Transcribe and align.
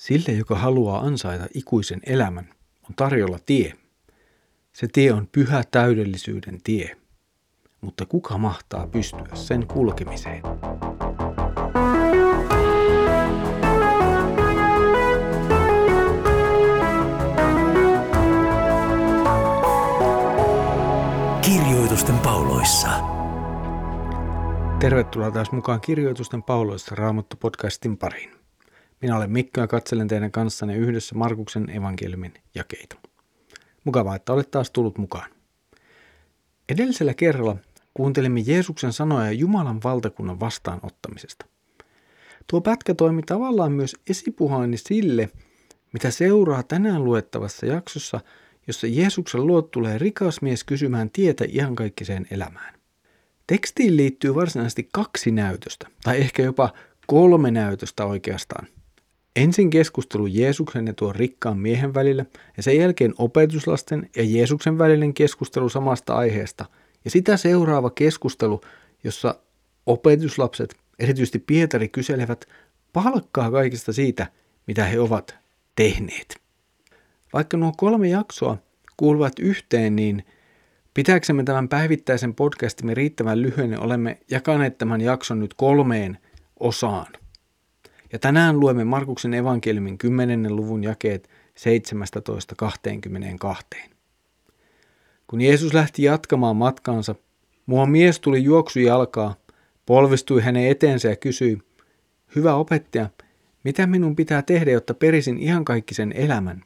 Sille, 0.00 0.32
joka 0.32 0.54
haluaa 0.58 1.00
ansaita 1.00 1.46
ikuisen 1.54 2.00
elämän, 2.06 2.48
on 2.88 2.94
tarjolla 2.96 3.38
tie. 3.46 3.72
Se 4.72 4.88
tie 4.92 5.12
on 5.12 5.28
pyhä 5.32 5.62
täydellisyyden 5.70 6.58
tie. 6.64 6.96
Mutta 7.80 8.06
kuka 8.06 8.38
mahtaa 8.38 8.86
pystyä 8.86 9.28
sen 9.34 9.66
kulkemiseen? 9.66 10.42
Kirjoitusten 21.42 22.18
pauloissa. 22.18 22.88
Tervetuloa 24.78 25.30
taas 25.30 25.52
mukaan 25.52 25.80
Kirjoitusten 25.80 26.42
pauloissa 26.42 26.94
Raamattu-podcastin 26.94 27.96
pariin. 27.96 28.39
Minä 29.00 29.16
olen 29.16 29.30
Mikko 29.30 29.60
ja 29.60 29.66
katselen 29.66 30.08
teidän 30.08 30.30
kanssanne 30.30 30.76
yhdessä 30.76 31.14
Markuksen 31.14 31.70
evankeliumin 31.70 32.34
jakeita. 32.54 32.96
Mukavaa, 33.84 34.16
että 34.16 34.32
olet 34.32 34.50
taas 34.50 34.70
tullut 34.70 34.98
mukaan. 34.98 35.30
Edellisellä 36.68 37.14
kerralla 37.14 37.56
kuuntelimme 37.94 38.40
Jeesuksen 38.40 38.92
sanoja 38.92 39.32
Jumalan 39.32 39.82
valtakunnan 39.84 40.40
vastaanottamisesta. 40.40 41.46
Tuo 42.46 42.60
pätkä 42.60 42.94
toimi 42.94 43.22
tavallaan 43.22 43.72
myös 43.72 43.96
esipuhaini 44.10 44.76
sille, 44.76 45.30
mitä 45.92 46.10
seuraa 46.10 46.62
tänään 46.62 47.04
luettavassa 47.04 47.66
jaksossa, 47.66 48.20
jossa 48.66 48.86
Jeesuksen 48.86 49.46
luot 49.46 49.70
tulee 49.70 49.98
rikas 49.98 50.42
mies 50.42 50.64
kysymään 50.64 51.10
tietä 51.10 51.44
iankaikkiseen 51.48 52.26
elämään. 52.30 52.74
Tekstiin 53.46 53.96
liittyy 53.96 54.34
varsinaisesti 54.34 54.88
kaksi 54.92 55.30
näytöstä, 55.30 55.86
tai 56.04 56.20
ehkä 56.20 56.42
jopa 56.42 56.72
kolme 57.06 57.50
näytöstä 57.50 58.04
oikeastaan– 58.04 58.66
Ensin 59.36 59.70
keskustelu 59.70 60.26
Jeesuksen 60.26 60.86
ja 60.86 60.92
tuon 60.92 61.14
rikkaan 61.14 61.58
miehen 61.58 61.94
välillä 61.94 62.24
ja 62.56 62.62
sen 62.62 62.76
jälkeen 62.76 63.14
opetuslasten 63.18 64.10
ja 64.16 64.22
Jeesuksen 64.24 64.78
välinen 64.78 65.14
keskustelu 65.14 65.68
samasta 65.68 66.14
aiheesta 66.14 66.64
ja 67.04 67.10
sitä 67.10 67.36
seuraava 67.36 67.90
keskustelu, 67.90 68.60
jossa 69.04 69.34
opetuslapset, 69.86 70.74
erityisesti 70.98 71.38
Pietari, 71.38 71.88
kyselevät 71.88 72.44
palkkaa 72.92 73.50
kaikesta 73.50 73.92
siitä, 73.92 74.26
mitä 74.66 74.84
he 74.84 75.00
ovat 75.00 75.34
tehneet. 75.76 76.40
Vaikka 77.32 77.56
nuo 77.56 77.72
kolme 77.76 78.08
jaksoa 78.08 78.58
kuuluvat 78.96 79.38
yhteen, 79.38 79.96
niin 79.96 80.24
pitääksemme 80.94 81.44
tämän 81.44 81.68
päivittäisen 81.68 82.34
podcastimme 82.34 82.94
riittävän 82.94 83.42
lyhyen, 83.42 83.80
olemme 83.80 84.18
jakaneet 84.30 84.78
tämän 84.78 85.00
jakson 85.00 85.40
nyt 85.40 85.54
kolmeen 85.54 86.18
osaan. 86.60 87.19
Ja 88.12 88.18
tänään 88.18 88.60
luemme 88.60 88.84
Markuksen 88.84 89.34
evankeliumin 89.34 89.98
10. 89.98 90.56
luvun 90.56 90.84
jakeet 90.84 91.30
17-22. 93.76 93.90
Kun 95.26 95.40
Jeesus 95.40 95.74
lähti 95.74 96.02
jatkamaan 96.02 96.56
matkaansa, 96.56 97.14
mua 97.66 97.86
mies 97.86 98.20
tuli 98.20 98.44
juoksu 98.44 98.78
jalkaa, 98.80 99.34
polvistui 99.86 100.42
hänen 100.42 100.66
eteensä 100.66 101.08
ja 101.08 101.16
kysyi, 101.16 101.58
Hyvä 102.36 102.54
opettaja, 102.54 103.10
mitä 103.64 103.86
minun 103.86 104.16
pitää 104.16 104.42
tehdä, 104.42 104.70
jotta 104.70 104.94
perisin 104.94 105.38
ihan 105.38 105.64
kaikki 105.64 105.94
sen 105.94 106.12
elämän? 106.12 106.64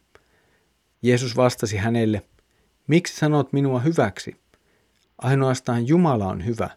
Jeesus 1.03 1.36
vastasi 1.36 1.77
hänelle, 1.77 2.23
miksi 2.86 3.17
sanot 3.17 3.53
minua 3.53 3.81
hyväksi? 3.81 4.36
Ainoastaan 5.19 5.89
Jumala 5.89 6.27
on 6.27 6.47
hyvä, 6.47 6.70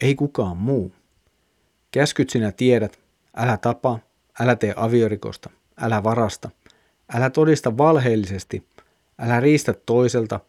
ei 0.00 0.14
kukaan 0.14 0.56
muu. 0.56 0.92
Käskyt 1.90 2.30
sinä 2.30 2.52
tiedät, 2.52 3.00
Älä 3.38 3.56
tapa, 3.56 3.98
älä 4.40 4.56
tee 4.56 4.74
aviorikosta, 4.76 5.50
älä 5.80 6.02
varasta, 6.02 6.50
älä 7.14 7.30
todista 7.30 7.78
valheellisesti, 7.78 8.66
älä 9.18 9.40
riistä 9.40 9.74
toiselta, 9.86 10.40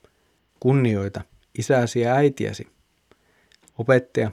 kunnioita 0.60 1.22
isäsi 1.58 2.00
ja 2.00 2.16
äitiäsi. 2.16 2.68
Opettaja, 3.78 4.32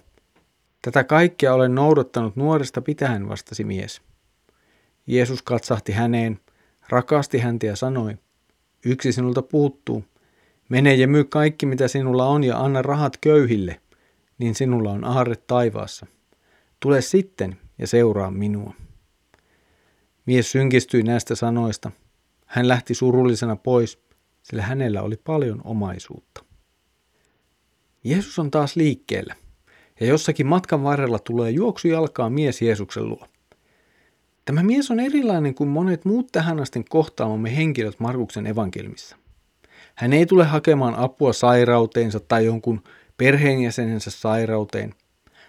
tätä 0.82 1.04
kaikkea 1.04 1.54
olen 1.54 1.74
noudattanut 1.74 2.36
nuoresta 2.36 2.82
pitäen, 2.82 3.28
vastasi 3.28 3.64
mies. 3.64 4.02
Jeesus 5.06 5.42
katsahti 5.42 5.92
häneen, 5.92 6.40
rakasti 6.88 7.38
häntä 7.38 7.66
ja 7.66 7.76
sanoi, 7.76 8.16
yksi 8.84 9.12
sinulta 9.12 9.42
puuttuu. 9.42 10.04
Mene 10.68 10.94
ja 10.94 11.08
myy 11.08 11.24
kaikki, 11.24 11.66
mitä 11.66 11.88
sinulla 11.88 12.26
on, 12.26 12.44
ja 12.44 12.58
anna 12.58 12.82
rahat 12.82 13.16
köyhille, 13.20 13.80
niin 14.38 14.54
sinulla 14.54 14.90
on 14.90 15.04
aarre 15.04 15.36
taivaassa. 15.36 16.06
Tule 16.80 17.00
sitten 17.00 17.58
ja 17.78 17.86
seuraa 17.86 18.30
minua. 18.30 18.74
Mies 20.26 20.52
synkistyi 20.52 21.02
näistä 21.02 21.34
sanoista. 21.34 21.90
Hän 22.46 22.68
lähti 22.68 22.94
surullisena 22.94 23.56
pois, 23.56 23.98
sillä 24.42 24.62
hänellä 24.62 25.02
oli 25.02 25.16
paljon 25.16 25.60
omaisuutta. 25.64 26.44
Jeesus 28.04 28.38
on 28.38 28.50
taas 28.50 28.76
liikkeellä, 28.76 29.34
ja 30.00 30.06
jossakin 30.06 30.46
matkan 30.46 30.82
varrella 30.82 31.18
tulee 31.18 31.50
juoksu 31.50 31.88
jalkaa 31.88 32.30
mies 32.30 32.62
Jeesuksen 32.62 33.08
luo. 33.08 33.26
Tämä 34.44 34.62
mies 34.62 34.90
on 34.90 35.00
erilainen 35.00 35.54
kuin 35.54 35.68
monet 35.68 36.04
muut 36.04 36.32
tähän 36.32 36.60
asti 36.60 36.84
kohtaamamme 36.88 37.56
henkilöt 37.56 38.00
Markuksen 38.00 38.46
evankeliumissa. 38.46 39.16
Hän 39.94 40.12
ei 40.12 40.26
tule 40.26 40.44
hakemaan 40.44 40.94
apua 40.94 41.32
sairauteensa 41.32 42.20
tai 42.20 42.44
jonkun 42.44 42.82
perheenjäsenensä 43.16 44.10
sairauteen– 44.10 44.94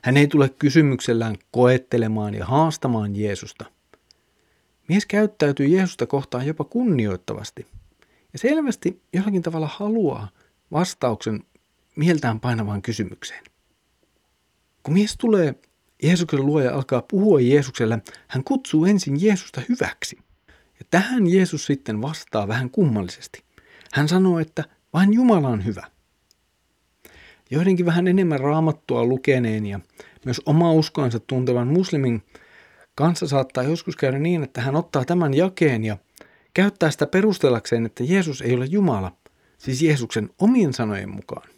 hän 0.08 0.18
ei 0.18 0.28
tule 0.28 0.50
kysymyksellään 0.50 1.36
koettelemaan 1.52 2.34
ja 2.34 2.46
haastamaan 2.46 3.16
Jeesusta. 3.16 3.66
Mies 4.88 5.06
käyttäytyy 5.06 5.68
Jeesusta 5.68 6.06
kohtaan 6.06 6.48
jopa 6.48 6.64
kunnioittavasti 6.64 7.68
ja 8.34 8.40
selvästi 8.40 9.02
jollakin 9.14 9.42
tavalla 9.42 9.68
haluaa 9.68 10.30
vastauksen 10.72 11.44
mieltään 11.96 12.40
painavaan 12.40 12.82
kysymykseen. 12.82 13.44
Kun 14.84 14.94
mies 14.94 15.18
tulee 15.18 15.56
Jeesuksen 16.04 16.46
luo 16.46 16.62
ja 16.62 16.76
alkaa 16.76 17.02
puhua 17.02 17.40
Jeesukselle, 17.40 18.00
hän 18.28 18.44
kutsuu 18.44 18.86
ensin 18.86 19.22
Jeesusta 19.22 19.62
hyväksi. 19.70 20.18
Ja 20.80 20.86
tähän 20.92 21.28
Jeesus 21.28 21.66
sitten 21.66 22.02
vastaa 22.02 22.48
vähän 22.48 22.70
kummallisesti. 22.70 23.44
Hän 23.94 24.08
sanoo, 24.08 24.40
että 24.40 24.64
vain 24.94 25.14
Jumala 25.14 25.48
on 25.48 25.66
hyvä– 25.66 25.88
Joidenkin 27.52 27.86
vähän 27.86 28.08
enemmän 28.08 28.40
raamattua 28.40 29.06
lukeneen 29.06 29.66
ja 29.66 29.80
myös 30.26 30.42
oma 30.46 30.72
uskonsa 30.72 31.20
tuntevan 31.20 31.68
muslimin 31.68 32.24
kanssa 32.96 33.28
saattaa 33.28 33.64
joskus 33.64 33.96
käydä 33.96 34.20
niin, 34.20 34.44
että 34.44 34.62
hän 34.62 34.76
ottaa 34.76 35.06
tämän 35.06 35.34
jakeen 35.34 35.84
ja 35.84 35.98
käyttää 36.54 36.92
sitä 36.92 37.08
perustellakseen, 37.08 37.86
että 37.86 38.04
Jeesus 38.04 38.42
ei 38.42 38.56
ole 38.56 38.66
Jumala, 38.66 39.12
siis 39.58 39.82
Jeesuksen 39.82 40.30
omien 40.40 40.74
sanojen 40.74 41.10
mukaan. 41.10 41.50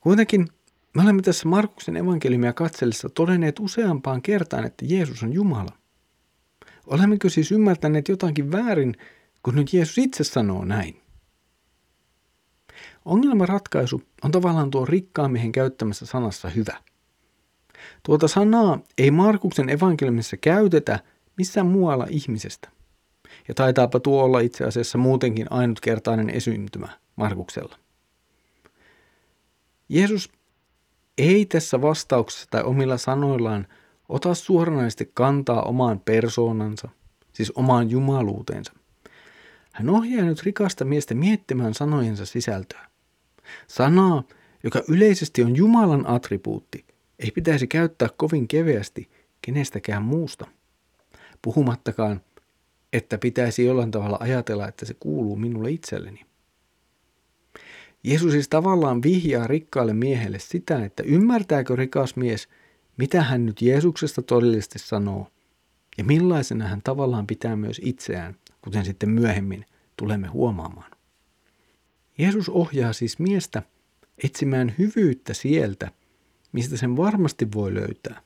Kuitenkin 0.00 0.48
me 0.94 1.02
olemme 1.02 1.22
tässä 1.22 1.48
Markuksen 1.48 1.96
evankeliumia 1.96 2.52
katsellessa 2.52 3.08
todenneet 3.08 3.58
useampaan 3.60 4.22
kertaan, 4.22 4.64
että 4.64 4.84
Jeesus 4.88 5.22
on 5.22 5.32
Jumala. 5.32 5.72
Olemmeko 6.86 7.28
siis 7.28 7.52
ymmärtäneet 7.52 8.08
jotakin 8.08 8.52
väärin, 8.52 8.96
kun 9.42 9.54
nyt 9.54 9.72
Jeesus 9.72 9.98
itse 9.98 10.24
sanoo 10.24 10.64
näin? 10.64 11.03
Ongelman 13.04 13.48
ratkaisu 13.48 14.02
on 14.24 14.30
tavallaan 14.30 14.70
tuo 14.70 14.84
rikkaan 14.84 15.32
miehen 15.32 15.52
käyttämässä 15.52 16.06
sanassa 16.06 16.48
hyvä. 16.48 16.76
Tuota 18.02 18.28
sanaa 18.28 18.78
ei 18.98 19.10
Markuksen 19.10 19.70
evankeliumissa 19.70 20.36
käytetä 20.36 20.98
missään 21.38 21.66
muualla 21.66 22.06
ihmisestä. 22.10 22.68
Ja 23.48 23.54
taitaapa 23.54 24.00
tuo 24.00 24.22
olla 24.24 24.40
itse 24.40 24.64
asiassa 24.64 24.98
muutenkin 24.98 25.46
ainutkertainen 25.50 26.30
esiintymä 26.30 26.88
Markuksella. 27.16 27.76
Jeesus 29.88 30.32
ei 31.18 31.46
tässä 31.46 31.82
vastauksessa 31.82 32.46
tai 32.50 32.62
omilla 32.62 32.98
sanoillaan 32.98 33.66
ota 34.08 34.34
suoranaisesti 34.34 35.10
kantaa 35.14 35.62
omaan 35.62 36.00
persoonansa, 36.00 36.88
siis 37.32 37.50
omaan 37.50 37.90
jumaluuteensa. 37.90 38.72
Hän 39.72 39.90
ohjaa 39.90 40.24
nyt 40.24 40.42
rikasta 40.42 40.84
miestä 40.84 41.14
miettimään 41.14 41.74
sanojensa 41.74 42.26
sisältöä. 42.26 42.93
Sanaa, 43.66 44.24
joka 44.64 44.82
yleisesti 44.88 45.42
on 45.42 45.56
Jumalan 45.56 46.06
attribuutti, 46.06 46.84
ei 47.18 47.30
pitäisi 47.30 47.66
käyttää 47.66 48.08
kovin 48.16 48.48
keveästi 48.48 49.10
kenestäkään 49.42 50.02
muusta. 50.02 50.46
Puhumattakaan, 51.42 52.20
että 52.92 53.18
pitäisi 53.18 53.64
jollain 53.64 53.90
tavalla 53.90 54.18
ajatella, 54.20 54.68
että 54.68 54.86
se 54.86 54.94
kuuluu 54.94 55.36
minulle 55.36 55.70
itselleni. 55.70 56.26
Jeesus 58.04 58.32
siis 58.32 58.48
tavallaan 58.48 59.02
vihjaa 59.02 59.46
rikkaalle 59.46 59.92
miehelle 59.92 60.38
sitä, 60.38 60.84
että 60.84 61.02
ymmärtääkö 61.02 61.76
rikas 61.76 62.16
mies, 62.16 62.48
mitä 62.96 63.22
hän 63.22 63.46
nyt 63.46 63.62
Jeesuksesta 63.62 64.22
todellisesti 64.22 64.78
sanoo, 64.78 65.26
ja 65.98 66.04
millaisena 66.04 66.68
hän 66.68 66.82
tavallaan 66.84 67.26
pitää 67.26 67.56
myös 67.56 67.80
itseään, 67.84 68.36
kuten 68.62 68.84
sitten 68.84 69.10
myöhemmin 69.10 69.64
tulemme 69.96 70.28
huomaamaan. 70.28 70.90
Jeesus 72.18 72.48
ohjaa 72.48 72.92
siis 72.92 73.18
miestä 73.18 73.62
etsimään 74.24 74.74
hyvyyttä 74.78 75.34
sieltä, 75.34 75.90
mistä 76.52 76.76
sen 76.76 76.96
varmasti 76.96 77.52
voi 77.52 77.74
löytää, 77.74 78.22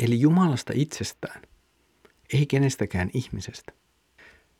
eli 0.00 0.20
Jumalasta 0.20 0.72
itsestään, 0.76 1.42
ei 2.32 2.46
kenestäkään 2.46 3.10
ihmisestä. 3.14 3.72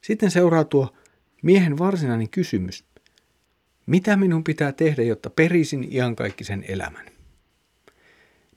Sitten 0.01 0.31
seuraa 0.31 0.65
tuo 0.65 0.95
miehen 1.43 1.79
varsinainen 1.79 2.29
kysymys. 2.29 2.85
Mitä 3.87 4.17
minun 4.17 4.45
pitää 4.45 4.73
tehdä, 4.73 5.03
jotta 5.03 5.31
perisin 5.31 5.89
iankaikkisen 5.91 6.65
elämän? 6.69 7.07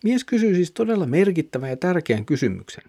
Mies 0.04 0.24
kysyy 0.24 0.56
siis 0.56 0.72
todella 0.72 1.06
merkittävän 1.06 1.70
ja 1.70 1.78
tärkeän 1.78 2.26
kysymyksen. 2.26 2.84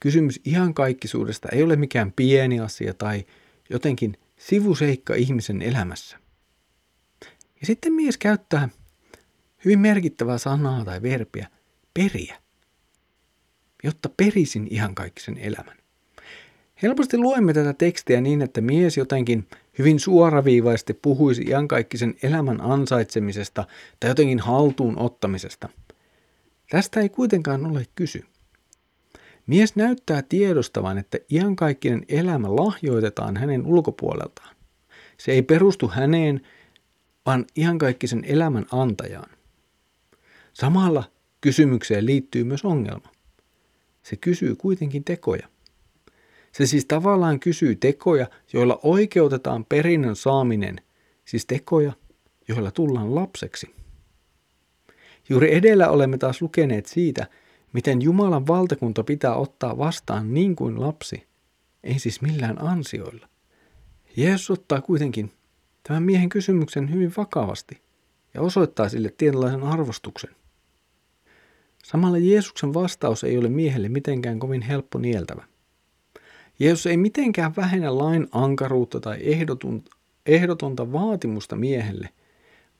Kysymys 0.00 0.40
iankaikkisuudesta 0.46 1.48
ei 1.52 1.62
ole 1.62 1.76
mikään 1.76 2.12
pieni 2.12 2.60
asia 2.60 2.94
tai 2.94 3.24
jotenkin 3.70 4.18
sivuseikka 4.48 5.14
ihmisen 5.14 5.62
elämässä. 5.62 6.18
Ja 7.60 7.66
sitten 7.66 7.92
mies 7.92 8.18
käyttää 8.18 8.68
hyvin 9.64 9.78
merkittävää 9.78 10.38
sanaa 10.38 10.84
tai 10.84 11.02
verbiä, 11.02 11.48
periä, 11.94 12.36
jotta 13.84 14.08
perisin 14.16 14.66
ihan 14.70 14.94
kaikisen 14.94 15.38
elämän. 15.38 15.76
Helposti 16.82 17.18
luemme 17.18 17.54
tätä 17.54 17.72
tekstiä 17.72 18.20
niin, 18.20 18.42
että 18.42 18.60
mies 18.60 18.96
jotenkin 18.96 19.48
hyvin 19.78 20.00
suoraviivaisesti 20.00 20.94
puhuisi 20.94 21.42
iankaikkisen 21.42 22.14
elämän 22.22 22.60
ansaitsemisesta 22.60 23.64
tai 24.00 24.10
jotenkin 24.10 24.38
haltuun 24.40 24.98
ottamisesta. 24.98 25.68
Tästä 26.70 27.00
ei 27.00 27.08
kuitenkaan 27.08 27.66
ole 27.66 27.86
kysy. 27.94 28.24
Mies 29.46 29.76
näyttää 29.76 30.22
tiedostavan, 30.22 30.98
että 30.98 31.18
iankaikkinen 31.30 32.04
elämä 32.08 32.56
lahjoitetaan 32.56 33.36
hänen 33.36 33.66
ulkopuoleltaan. 33.66 34.56
Se 35.18 35.32
ei 35.32 35.42
perustu 35.42 35.88
häneen, 35.88 36.40
vaan 37.26 37.44
iankaikkisen 37.56 38.24
elämän 38.24 38.66
antajaan. 38.72 39.30
Samalla 40.52 41.04
kysymykseen 41.40 42.06
liittyy 42.06 42.44
myös 42.44 42.64
ongelma. 42.64 43.08
Se 44.02 44.16
kysyy 44.16 44.54
kuitenkin 44.54 45.04
tekoja. 45.04 45.48
Se 46.52 46.66
siis 46.66 46.84
tavallaan 46.84 47.40
kysyy 47.40 47.76
tekoja, 47.76 48.26
joilla 48.52 48.80
oikeutetaan 48.82 49.64
perinnön 49.64 50.16
saaminen, 50.16 50.80
siis 51.24 51.46
tekoja, 51.46 51.92
joilla 52.48 52.70
tullaan 52.70 53.14
lapseksi. 53.14 53.74
Juuri 55.28 55.54
edellä 55.54 55.88
olemme 55.88 56.18
taas 56.18 56.42
lukeneet 56.42 56.86
siitä, 56.86 57.26
miten 57.72 58.02
Jumalan 58.02 58.46
valtakunta 58.46 59.04
pitää 59.04 59.34
ottaa 59.34 59.78
vastaan 59.78 60.34
niin 60.34 60.56
kuin 60.56 60.80
lapsi, 60.80 61.26
ei 61.84 61.98
siis 61.98 62.22
millään 62.22 62.62
ansioilla. 62.62 63.28
Jeesus 64.16 64.50
ottaa 64.50 64.80
kuitenkin 64.80 65.32
tämän 65.82 66.02
miehen 66.02 66.28
kysymyksen 66.28 66.92
hyvin 66.92 67.12
vakavasti 67.16 67.82
ja 68.34 68.42
osoittaa 68.42 68.88
sille 68.88 69.14
tietynlaisen 69.18 69.62
arvostuksen. 69.62 70.30
Samalla 71.84 72.18
Jeesuksen 72.18 72.74
vastaus 72.74 73.24
ei 73.24 73.38
ole 73.38 73.48
miehelle 73.48 73.88
mitenkään 73.88 74.38
kovin 74.38 74.62
helppo 74.62 74.98
nieltävä. 74.98 75.44
Jeesus 76.58 76.86
ei 76.86 76.96
mitenkään 76.96 77.56
vähennä 77.56 77.98
lain 77.98 78.28
ankaruutta 78.32 79.00
tai 79.00 79.18
ehdotonta 80.26 80.92
vaatimusta 80.92 81.56
miehelle, 81.56 82.08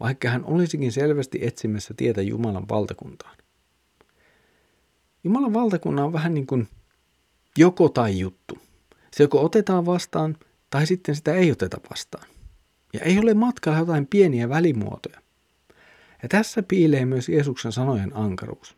vaikka 0.00 0.28
hän 0.28 0.44
olisikin 0.44 0.92
selvästi 0.92 1.38
etsimässä 1.42 1.94
tietä 1.96 2.22
Jumalan 2.22 2.68
valtakuntaan. 2.68 3.36
Jumalan 5.24 5.54
valtakunnan 5.54 6.04
on 6.04 6.12
vähän 6.12 6.34
niin 6.34 6.46
kuin 6.46 6.68
joko 7.58 7.88
tai 7.88 8.18
juttu. 8.18 8.58
Se 9.12 9.24
joko 9.24 9.44
otetaan 9.44 9.86
vastaan 9.86 10.36
tai 10.70 10.86
sitten 10.86 11.16
sitä 11.16 11.34
ei 11.34 11.52
oteta 11.52 11.80
vastaan. 11.90 12.26
Ja 12.92 13.00
ei 13.00 13.18
ole 13.18 13.34
matkalla 13.34 13.78
jotain 13.78 14.06
pieniä 14.06 14.48
välimuotoja. 14.48 15.20
Ja 16.22 16.28
tässä 16.28 16.62
piilee 16.62 17.04
myös 17.04 17.28
Jeesuksen 17.28 17.72
sanojen 17.72 18.16
ankaruus. 18.16 18.76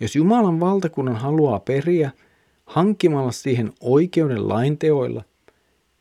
Jos 0.00 0.16
Jumalan 0.16 0.60
valtakunnan 0.60 1.16
haluaa 1.16 1.60
periä 1.60 2.10
hankkimalla 2.66 3.32
siihen 3.32 3.72
oikeuden 3.80 4.48
lainteoilla, 4.48 5.24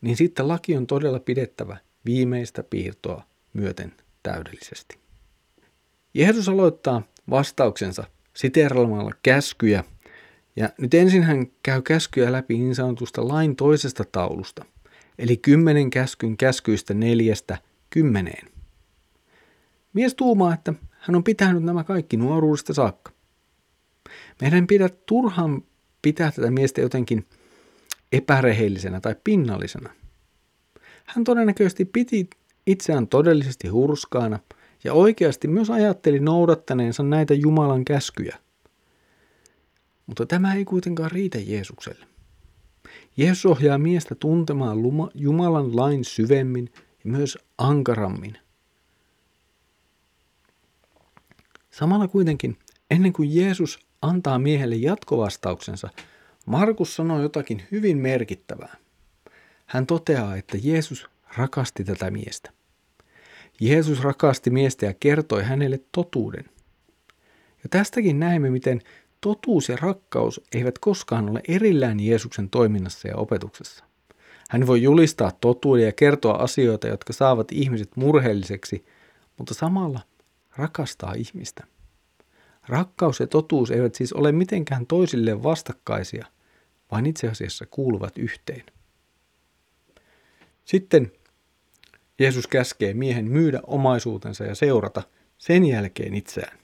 niin 0.02 0.18
sitten 0.18 0.48
laki 0.48 0.78
on 0.78 0.88
todella 0.88 1.19
pidettävä 1.19 1.78
viimeistä 2.06 2.63
piirtoa 2.63 3.24
myöten 3.54 3.94
täydellisesti. 4.24 4.98
Jeesus 6.13 6.50
aloittaa 6.50 7.02
vastauksensa 7.30 8.04
siteeraamalla 8.33 9.12
käskyjä, 9.24 9.83
ja 10.56 10.69
nyt 10.78 10.94
ensin 10.94 11.24
hän 11.24 11.48
käy 11.63 11.81
käskyjä 11.81 12.31
läpi 12.31 12.57
niin 12.57 12.75
sanotusta 12.75 13.28
lain 13.28 13.56
toisesta 13.56 14.04
taulusta, 14.12 14.66
eli 15.19 15.38
kymmenen 15.38 15.89
käskyn 15.89 16.38
käskyistä 16.38 16.94
neljästä 16.94 17.57
kymmeneen. 17.89 18.48
Mies 19.94 20.16
tuumaa, 20.16 20.54
että 20.54 20.74
hän 20.92 21.16
on 21.16 21.24
pitänyt 21.24 21.63
nämä 21.63 21.83
kaikki 21.83 22.18
nuoruudesta 22.18 22.74
saakka. 22.74 23.12
Meidän 24.42 24.68
pidä 24.68 24.89
turhaan 24.89 25.63
pitää 26.01 26.31
tätä 26.31 26.51
miestä 26.51 26.81
jotenkin 26.81 27.25
epärehellisenä 28.12 29.01
tai 29.01 29.16
pinnallisena. 29.24 29.89
Hän 31.06 31.24
todennäköisesti 31.24 31.86
piti 31.86 32.30
itseään 32.68 33.07
todellisesti 33.07 33.68
hurskaana 33.68 34.39
ja 34.83 34.94
oikeasti 34.94 35.48
myös 35.48 35.69
ajatteli 35.69 36.19
noudattaneensa 36.19 37.04
näitä 37.04 37.33
Jumalan 37.33 37.86
käskyjä. 37.86 38.38
Mutta 40.06 40.25
tämä 40.25 40.54
ei 40.54 40.66
kuitenkaan 40.66 41.12
riitä 41.12 41.38
Jeesukselle. 41.38 42.06
Jeesus 43.18 43.45
ohjaa 43.45 43.78
miestä 43.78 44.16
tuntemaan 44.16 44.78
Jumalan 45.16 45.75
lain 45.75 46.06
syvemmin 46.06 46.69
ja 46.75 47.12
myös 47.12 47.38
ankarammin. 47.57 48.38
Samalla 51.72 52.07
kuitenkin, 52.07 52.57
ennen 52.92 53.13
kuin 53.13 53.36
Jeesus 53.36 53.80
antaa 54.01 54.39
miehelle 54.39 54.75
jatkovastauksensa, 54.75 55.89
Markus 56.45 56.95
sanoo 56.95 57.22
jotakin 57.22 57.63
hyvin 57.72 57.98
merkittävää. 57.98 58.75
Hän 59.66 59.86
toteaa, 59.86 60.36
että 60.36 60.57
Jeesus 60.63 61.07
rakasti 61.38 61.84
tätä 61.84 62.12
miestä. 62.12 62.51
Jeesus 63.62 64.04
rakasti 64.04 64.50
miestä 64.50 64.86
ja 64.86 64.94
kertoi 65.00 65.44
hänelle 65.44 65.80
totuuden. 65.92 66.46
Ja 67.63 67.69
tästäkin 67.69 68.19
näemme, 68.19 68.50
miten 68.50 68.81
totuus 69.22 69.69
ja 69.69 69.78
rakkaus 69.81 70.42
eivät 70.54 70.80
koskaan 70.80 71.30
ole 71.30 71.42
erillään 71.48 72.00
Jeesuksen 72.00 72.50
toiminnassa 72.50 73.08
ja 73.08 73.16
opetuksessa. 73.16 73.84
Hän 74.50 74.68
voi 74.68 74.81
julistaa 74.81 75.31
totuuden 75.42 75.86
ja 75.86 75.92
kertoa 75.92 76.34
asioita, 76.34 76.88
jotka 76.88 77.13
saavat 77.13 77.52
ihmiset 77.52 77.90
murheelliseksi, 77.96 78.86
mutta 79.38 79.54
samalla 79.54 80.00
rakastaa 80.56 81.13
ihmistä. 81.13 81.63
Rakkaus 82.68 83.19
ja 83.19 83.28
totuus 83.28 83.72
eivät 83.72 83.96
siis 83.96 84.13
ole 84.13 84.31
mitenkään 84.31 84.88
toisilleen 84.88 85.44
vastakkaisia, 85.44 86.25
vaan 86.92 87.06
itse 87.06 87.28
asiassa 87.28 87.66
kuuluvat 87.66 88.18
yhteen. 88.18 88.63
Sitten 90.65 91.12
Jeesus 92.22 92.48
käskee 92.48 92.94
miehen 92.94 93.25
myydä 93.32 93.60
omaisuutensa 93.68 94.44
ja 94.44 94.56
seurata 94.56 95.04
sen 95.38 95.66
jälkeen 95.66 96.13
itseään. 96.13 96.58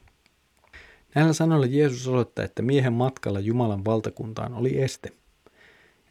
Näillä 1.16 1.34
sanoilla 1.34 1.66
Jeesus 1.66 2.08
osoittaa, 2.08 2.46
että 2.46 2.62
miehen 2.62 2.94
matkalla 2.94 3.40
Jumalan 3.40 3.86
valtakuntaan 3.86 4.54
oli 4.54 4.82
este. 4.82 5.10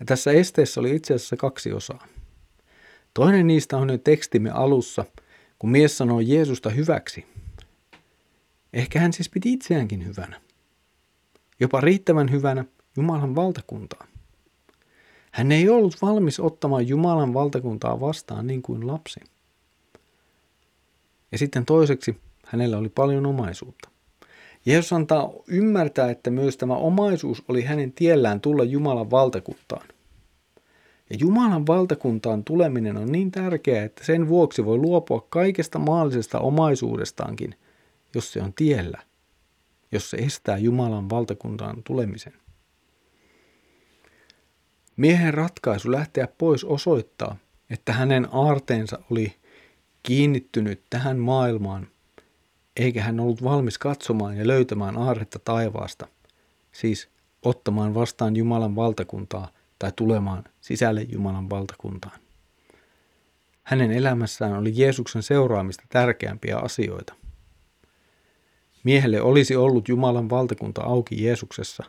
Ja 0.01 0.07
tässä 0.07 0.33
esteessä 0.33 0.81
oli 0.81 0.97
itse 0.97 1.15
asiassa 1.15 1.37
kaksi 1.37 1.73
osaa. 1.73 2.07
Toinen 3.15 3.47
niistä 3.47 3.77
on 3.77 3.87
nyt 3.87 4.05
tekstimme 4.05 4.51
alussa, 4.51 5.05
kun 5.59 5.71
mies 5.71 5.99
sanoo 5.99 6.21
Jeesusta 6.21 6.71
hyväksi. 6.71 7.27
Ehkä 8.73 9.01
hän 9.01 9.13
siis 9.13 9.29
piti 9.29 9.53
itseäänkin 9.53 10.07
hyvänä. 10.07 10.41
Jopa 11.61 11.81
riittävän 11.81 12.31
hyvänä 12.31 12.65
Jumalan 12.97 13.35
valtakuntaan. 13.35 14.09
Hän 15.33 15.53
ei 15.53 15.69
ollut 15.69 16.03
valmis 16.03 16.41
ottamaan 16.41 16.89
Jumalan 16.89 17.35
valtakuntaa 17.35 18.01
vastaan 18.01 18.47
niin 18.47 18.63
kuin 18.63 18.87
lapsi. 18.87 19.21
Ja 21.33 21.39
sitten 21.39 21.67
toiseksi 21.67 22.17
hänellä 22.47 22.79
oli 22.79 22.89
paljon 22.89 23.27
omaisuutta. 23.27 23.89
Jeesus 24.67 24.93
antaa 24.93 25.31
ymmärtää, 25.49 26.11
että 26.11 26.31
myös 26.31 26.57
tämä 26.57 26.75
omaisuus 26.77 27.45
oli 27.49 27.63
hänen 27.63 27.93
tiellään 27.93 28.41
tulla 28.41 28.65
Jumalan 28.65 29.11
valtakuntaan. 29.11 29.89
Ja 31.11 31.17
Jumalan 31.21 31.67
valtakuntaan 31.67 32.45
tuleminen 32.45 32.97
on 32.97 33.13
niin 33.13 33.31
tärkeää, 33.31 33.85
että 33.85 34.05
sen 34.05 34.29
vuoksi 34.29 34.65
voi 34.65 34.79
luopua 34.79 35.27
kaikesta 35.31 35.79
maallisesta 35.79 36.39
omaisuudestaankin, 36.39 37.55
jos 38.15 38.33
se 38.33 38.43
on 38.43 38.53
tiellä, 38.53 39.03
jos 39.93 40.11
se 40.11 40.17
estää 40.17 40.59
Jumalan 40.59 41.11
valtakuntaan 41.11 41.83
tulemisen. 41.83 42.33
Miehen 44.97 45.35
ratkaisu 45.35 45.93
lähteä 45.93 46.29
pois 46.39 46.65
osoittaa, 46.65 47.37
että 47.71 47.93
hänen 47.93 48.29
aarteensa 48.33 48.99
oli 49.11 49.35
kiinnittynyt 50.07 50.83
tähän 50.91 51.19
maailmaan, 51.19 51.87
eikä 52.77 53.03
hän 53.03 53.21
ollut 53.21 53.45
valmis 53.45 53.79
katsomaan 53.79 54.37
ja 54.37 54.47
löytämään 54.47 54.97
aarretta 54.97 55.39
taivaasta, 55.39 56.09
siis 56.73 57.09
ottamaan 57.43 57.95
vastaan 57.95 58.37
Jumalan 58.37 58.77
valtakuntaa 58.77 59.49
tai 59.79 59.93
tulemaan 59.97 60.45
sisälle 60.61 61.03
Jumalan 61.03 61.51
valtakuntaan. 61.51 62.21
Hänen 63.63 63.91
elämässään 63.91 64.53
oli 64.53 64.73
Jeesuksen 64.75 65.23
seuraamista 65.23 65.85
tärkeämpiä 65.89 66.59
asioita. 66.59 67.15
Miehelle 68.85 69.21
olisi 69.23 69.57
ollut 69.57 69.89
Jumalan 69.89 70.31
valtakunta 70.31 70.83
auki 70.83 71.25
Jeesuksessa, 71.25 71.85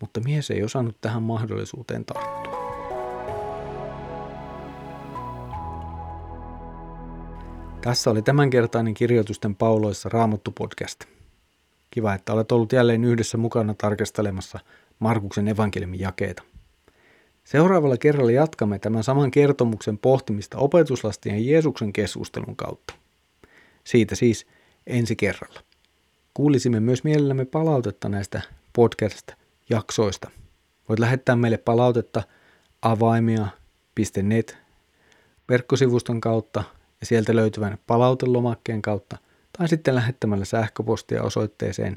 mutta 0.00 0.20
mies 0.20 0.50
ei 0.50 0.62
osannut 0.62 0.96
tähän 1.00 1.22
mahdollisuuteen 1.22 2.04
tarttua. 2.04 2.39
Tässä 7.82 8.10
oli 8.10 8.22
tämänkertainen 8.22 8.94
kirjoitusten 8.94 9.56
pauloissa 9.56 10.08
Raamattu 10.08 10.50
podcast. 10.50 11.04
Kiva, 11.90 12.14
että 12.14 12.32
olet 12.32 12.52
ollut 12.52 12.72
jälleen 12.72 13.04
yhdessä 13.04 13.38
mukana 13.38 13.74
tarkastelemassa 13.74 14.58
Markuksen 14.98 15.48
evankeliumin 15.48 16.00
jakeita. 16.00 16.42
Seuraavalla 17.44 17.96
kerralla 17.96 18.30
jatkamme 18.30 18.78
tämän 18.78 19.04
saman 19.04 19.30
kertomuksen 19.30 19.98
pohtimista 19.98 20.58
opetuslastien 20.58 21.36
ja 21.36 21.52
Jeesuksen 21.52 21.92
keskustelun 21.92 22.56
kautta. 22.56 22.94
Siitä 23.84 24.14
siis 24.14 24.46
ensi 24.86 25.16
kerralla. 25.16 25.60
Kuulisimme 26.34 26.80
myös 26.80 27.04
mielellämme 27.04 27.44
palautetta 27.44 28.08
näistä 28.08 28.40
podcast-jaksoista. 28.72 30.30
Voit 30.88 30.98
lähettää 30.98 31.36
meille 31.36 31.58
palautetta 31.58 32.22
avaimia.net 32.82 34.58
verkkosivuston 35.48 36.20
kautta 36.20 36.64
ja 37.00 37.06
sieltä 37.06 37.36
löytyvän 37.36 37.78
palautelomakkeen 37.86 38.82
kautta 38.82 39.18
tai 39.58 39.68
sitten 39.68 39.94
lähettämällä 39.94 40.44
sähköpostia 40.44 41.22
osoitteeseen 41.22 41.96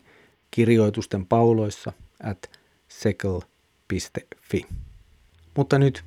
kirjoitusten 0.51 1.25
pauloissa 1.25 1.93
at 2.23 2.49
sekel.fi. 2.87 4.65
Mutta 5.57 5.79
nyt 5.79 6.03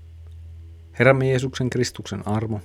Herramme 0.99 1.29
Jeesuksen 1.29 1.71
Kristuksen 1.71 2.29
armo, 2.29 2.61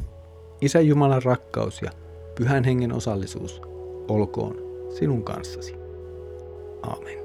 Isä 0.61 0.81
Jumalan 0.81 1.23
rakkaus 1.23 1.81
ja 1.81 1.91
Pyhän 2.35 2.63
Hengen 2.63 2.93
osallisuus 2.93 3.61
olkoon 4.07 4.55
sinun 4.99 5.23
kanssasi. 5.23 5.75
Aamen. 6.83 7.21